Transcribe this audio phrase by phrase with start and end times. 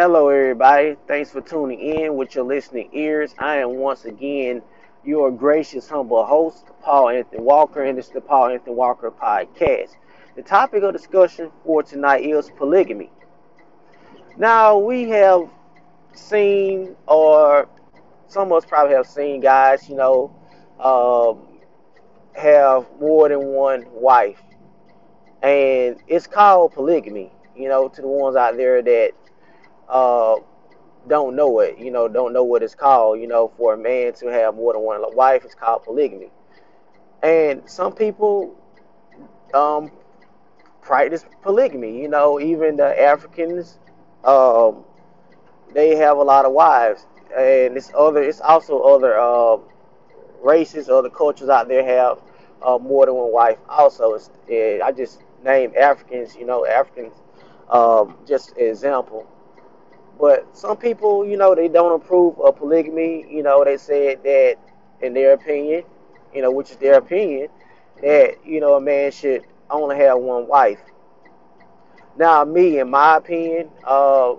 [0.00, 0.96] Hello, everybody.
[1.08, 3.34] Thanks for tuning in with your listening ears.
[3.36, 4.62] I am once again
[5.02, 9.96] your gracious, humble host, Paul Anthony Walker, and it's the Paul Anthony Walker Podcast.
[10.36, 13.10] The topic of discussion for tonight is polygamy.
[14.36, 15.48] Now, we have
[16.14, 17.68] seen, or
[18.28, 20.32] some of us probably have seen guys, you know,
[20.78, 21.40] um,
[22.40, 24.40] have more than one wife.
[25.42, 29.10] And it's called polygamy, you know, to the ones out there that
[29.88, 30.36] uh,
[31.06, 34.12] don't know it, you know, don't know what it's called, you know, for a man
[34.14, 36.30] to have more than one wife, it's called polygamy.
[37.22, 38.54] And some people
[39.54, 39.90] um,
[40.82, 43.78] practice polygamy, you know, even the Africans,
[44.24, 44.84] um,
[45.72, 47.06] they have a lot of wives.
[47.36, 49.58] And it's other, it's also other uh,
[50.42, 52.18] races, other cultures out there have
[52.62, 53.58] uh, more than one wife.
[53.68, 57.14] Also, it's, I just name Africans, you know, Africans,
[57.70, 59.26] um, just example.
[60.20, 63.26] But some people, you know, they don't approve of polygamy.
[63.30, 64.56] You know, they said that,
[65.00, 65.84] in their opinion,
[66.34, 67.48] you know, which is their opinion,
[68.02, 70.80] that you know a man should only have one wife.
[72.16, 74.34] Now, me, in my opinion, uh,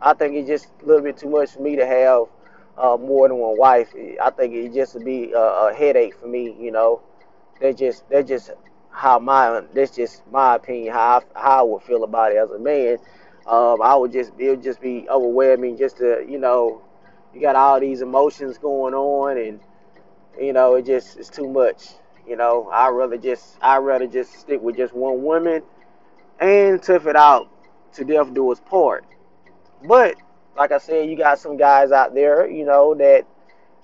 [0.00, 2.24] I think it's just a little bit too much for me to have
[2.76, 3.92] uh, more than one wife.
[4.22, 6.56] I think it just would be a, a headache for me.
[6.60, 7.02] You know,
[7.60, 8.50] that just that just
[8.90, 12.50] how my that's just my opinion how I, how I would feel about it as
[12.50, 12.98] a man.
[13.48, 16.82] Um, I would just it would just be overwhelming just to you know
[17.34, 19.60] you got all these emotions going on and
[20.40, 21.88] you know it just it's too much.
[22.26, 25.62] You know I rather just I rather just stick with just one woman
[26.40, 27.48] and tough it out
[27.94, 29.04] to death do us part.
[29.84, 30.16] But
[30.56, 33.26] like I said, you got some guys out there, you know, that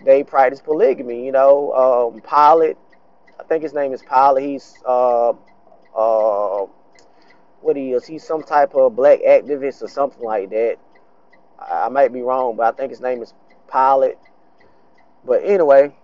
[0.04, 1.24] they practice polygamy.
[1.24, 2.76] You know, um, Pilot,
[3.38, 4.42] I think his name is Pilot.
[4.42, 6.43] He's uh, uh,
[7.64, 8.06] what he is.
[8.06, 10.76] He's some type of black activist or something like that.
[11.58, 13.32] I, I might be wrong, but I think his name is
[13.68, 14.18] Pilot.
[15.24, 15.96] But anyway,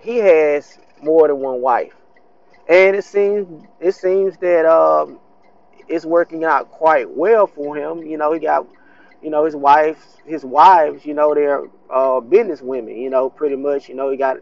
[0.00, 1.94] he has more than one wife,
[2.68, 5.20] and it seems it seems that um,
[5.88, 8.04] it's working out quite well for him.
[8.04, 8.66] You know, he got
[9.22, 11.06] you know his wife, his wives.
[11.06, 12.96] You know, they're uh, business women.
[12.96, 13.88] You know, pretty much.
[13.88, 14.38] You know, he got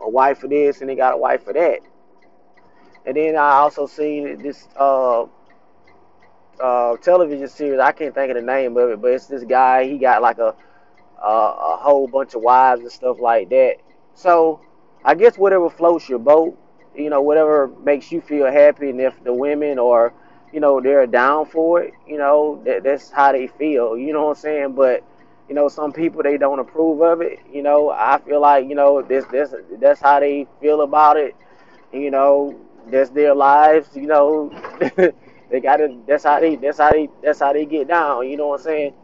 [0.00, 1.80] a wife for this and he got a wife for that.
[3.06, 5.24] And then I also seen this uh,
[6.60, 7.80] uh, television series.
[7.80, 9.84] I can't think of the name of it, but it's this guy.
[9.88, 10.54] He got like a
[11.22, 13.76] a, a whole bunch of wives and stuff like that.
[14.14, 14.60] So
[15.04, 16.58] I guess whatever floats your boat,
[16.94, 20.12] you know, whatever makes you feel happy, and if the women or
[20.52, 23.96] you know they're down for it, you know that that's how they feel.
[23.96, 24.72] You know what I'm saying?
[24.74, 25.04] But
[25.48, 27.38] you know, some people they don't approve of it.
[27.52, 31.36] You know, I feel like you know this this that's how they feel about it.
[31.92, 33.88] You know, that's their lives.
[33.94, 34.52] You know.
[35.50, 35.96] They gotta.
[36.06, 36.56] That's how they.
[36.56, 37.08] That's how they.
[37.22, 38.28] That's how they get down.
[38.28, 38.94] You know what I'm saying?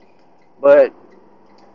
[0.60, 0.94] But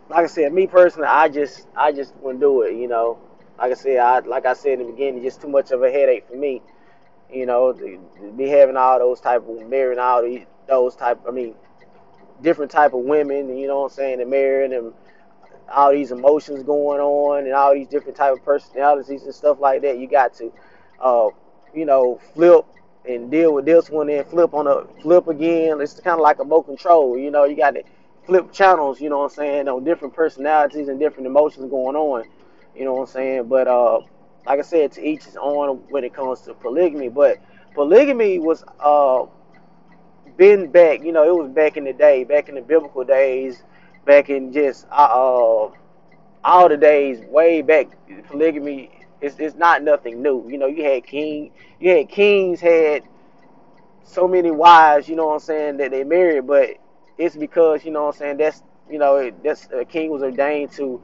[0.08, 2.74] like I said, me personally, I just I just wouldn't do it.
[2.74, 3.18] You know,
[3.58, 5.90] like I said, I like I said in the beginning, just too much of a
[5.90, 6.62] headache for me.
[7.32, 11.20] You know, to, to be having all those type of marrying all these those type.
[11.26, 11.54] I mean,
[12.40, 13.56] different type of women.
[13.56, 14.20] You know what I'm saying?
[14.20, 14.94] And marrying them,
[15.70, 19.82] all these emotions going on, and all these different type of personalities and stuff like
[19.82, 19.98] that.
[19.98, 20.52] You got to,
[21.00, 21.28] uh,
[21.74, 22.64] you know, flip
[23.08, 25.80] and deal with this one and flip on a flip again.
[25.80, 27.18] It's kind of like a remote control.
[27.18, 27.82] You know, you got to
[28.26, 29.00] flip channels.
[29.00, 29.68] You know what I'm saying?
[29.68, 32.24] On different personalities and different emotions going on.
[32.76, 33.48] You know what I'm saying?
[33.48, 34.00] But uh,
[34.46, 37.08] like I said, to each his own when it comes to polygamy.
[37.08, 37.38] But
[37.74, 39.26] polygamy was uh
[40.36, 41.02] been back.
[41.02, 43.62] You know, it was back in the day, back in the biblical days,
[44.04, 45.70] back in just uh, uh
[46.44, 47.88] all the days way back.
[48.28, 48.90] Polygamy
[49.22, 50.48] it's, it's not nothing new.
[50.50, 53.04] You know, you had king, you had kings had
[54.04, 55.08] so many wives.
[55.08, 56.70] You know what I'm saying that they married, but
[57.18, 60.72] it's because you know what I'm saying that's you know that's a king was ordained
[60.72, 61.00] to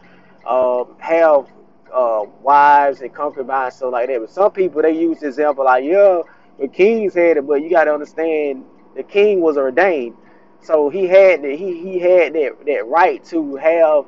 [0.46, 1.46] uh, have
[1.94, 4.20] uh, wives and concubines so like that.
[4.20, 6.22] But some people they use the example like yeah,
[6.58, 8.64] the kings had it, but you got to understand
[8.96, 10.16] the king was ordained,
[10.60, 14.06] so he had the, he he had that that right to have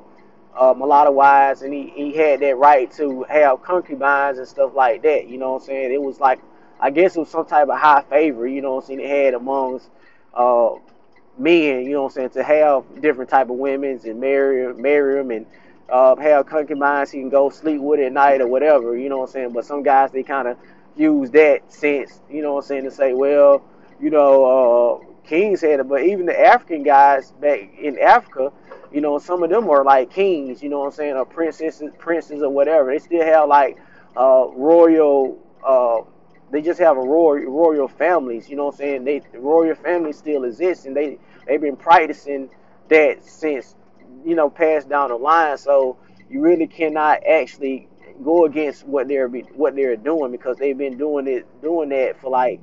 [0.58, 4.49] um, a lot of wives, and he, he had that right to have concubines and
[4.49, 5.29] stuff like that.
[5.29, 5.93] You know what I'm saying?
[5.93, 6.41] It was like,
[6.81, 9.08] I guess it was some type of high favor, you know what I'm saying, it
[9.11, 9.88] had amongst
[10.35, 10.70] uh,
[11.38, 15.17] men, you know what I'm saying, to have different type of women and marry, marry
[15.17, 15.47] them and
[15.88, 19.31] uh, have concubines he can go sleep with at night or whatever, you know what
[19.31, 19.52] I'm saying?
[19.52, 20.56] But some guys, they kind of
[20.97, 23.62] use that sense, you know what I'm saying, to say, well,
[24.00, 28.52] you know, uh, kings had it, but even the African guys back in Africa,
[28.92, 31.92] you know, some of them are like kings, you know what I'm saying, or princesses,
[31.98, 32.90] princes or whatever.
[32.90, 33.78] They still have like
[34.16, 36.00] uh, royal, uh,
[36.50, 39.04] they just have a royal, royal families, you know what I'm saying.
[39.04, 42.50] They the royal families still exist, and they they've been practicing
[42.88, 43.76] that since
[44.24, 45.56] you know passed down the line.
[45.58, 45.96] So
[46.28, 47.88] you really cannot actually
[48.24, 52.20] go against what they're be, what they're doing because they've been doing it doing that
[52.20, 52.60] for like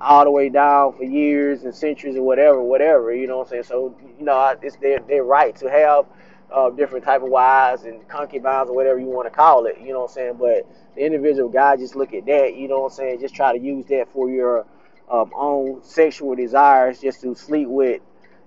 [0.00, 3.14] all the way down for years and centuries or whatever, whatever.
[3.14, 3.62] You know what I'm saying?
[3.64, 6.06] So you know, it's their their right to have
[6.52, 9.78] uh, different type of wives and concubines or whatever you want to call it.
[9.80, 10.36] You know what I'm saying?
[10.38, 12.56] But the individual guy just look at that.
[12.56, 13.20] You know what I'm saying?
[13.20, 14.66] Just try to use that for your
[15.10, 18.02] um, own sexual desires, just to sleep with.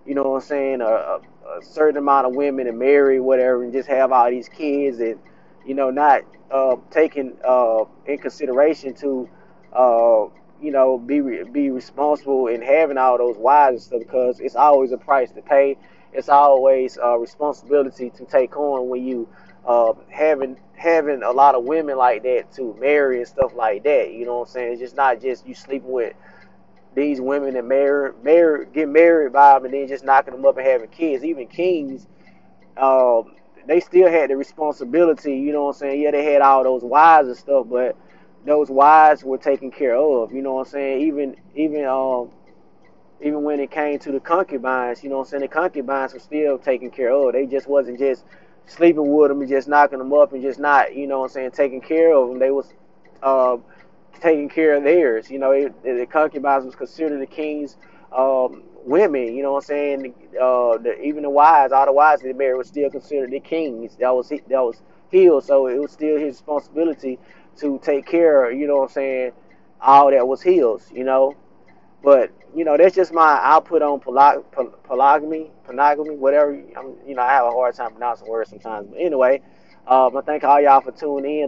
[0.05, 0.81] You know what I'm saying?
[0.81, 1.21] A, a,
[1.57, 5.19] a certain amount of women and marry whatever, and just have all these kids and
[5.65, 9.29] you know not uh, taking uh, in consideration to
[9.73, 10.25] uh,
[10.61, 11.21] you know be
[11.51, 15.41] be responsible in having all those wives and stuff because it's always a price to
[15.41, 15.77] pay.
[16.13, 19.29] It's always a responsibility to take on when you
[19.65, 24.13] uh, having having a lot of women like that to marry and stuff like that.
[24.13, 24.71] You know what I'm saying?
[24.73, 26.13] It's just not just you sleeping with
[26.95, 30.57] these women and marry, marry, get married by them and then just knocking them up
[30.57, 31.23] and having kids.
[31.23, 32.07] Even kings,
[32.77, 33.35] um,
[33.67, 35.37] they still had the responsibility.
[35.37, 36.01] You know what I'm saying?
[36.01, 37.95] Yeah, they had all those wives and stuff, but
[38.45, 40.33] those wives were taken care of.
[40.33, 41.01] You know what I'm saying?
[41.07, 42.31] Even even um
[43.21, 45.41] even when it came to the concubines, you know what I'm saying?
[45.41, 47.33] The concubines were still taken care of.
[47.33, 48.25] They just wasn't just
[48.65, 51.31] sleeping with them and just knocking them up and just not, you know what I'm
[51.31, 52.39] saying, taking care of them.
[52.39, 52.73] They was
[53.23, 53.57] uh,
[54.21, 55.29] taking care of theirs.
[55.29, 57.77] You know, it, the concubines was considered the king's
[58.15, 59.35] um, women.
[59.35, 60.13] You know what I'm saying?
[60.39, 63.97] Uh, the, even the wives, all the wives they married, was still considered the kings.
[63.99, 65.45] That was that was his.
[65.45, 67.19] So it was still his responsibility
[67.61, 68.51] to take care.
[68.51, 69.31] You know what I'm saying?
[69.81, 70.91] All that was his.
[70.91, 71.35] You know,
[72.03, 74.45] but you know that's just my output on polygamy,
[74.83, 76.51] polygamy, monogamy, whatever.
[76.77, 78.87] I'm, you know, I have a hard time pronouncing words sometimes.
[78.89, 79.41] But anyway,
[79.87, 81.47] um, I thank all y'all for tuning in.